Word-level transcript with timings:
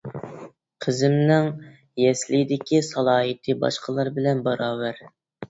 قىزىمنىڭ 0.85 1.49
يەسلىدىكى 2.05 2.81
سالاھىيىتى 2.89 3.57
باشقىلار 3.67 4.13
بىلەن 4.19 4.43
باراۋەر. 4.51 5.07